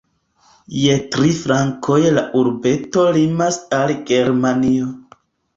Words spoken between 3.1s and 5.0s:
limas al Germanio.